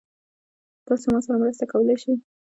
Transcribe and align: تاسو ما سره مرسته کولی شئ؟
تاسو 0.87 1.05
ما 1.13 1.19
سره 1.25 1.37
مرسته 1.41 1.65
کولی 1.71 1.95
شئ؟ 2.01 2.11